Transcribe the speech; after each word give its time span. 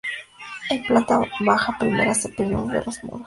En 0.71 0.81
planta 0.83 1.19
baja 1.41 1.75
y 1.75 1.79
primera 1.79 2.15
se 2.15 2.29
pierde 2.29 2.55
uno 2.55 2.73
de 2.73 2.83
los 2.83 3.03
muros. 3.03 3.19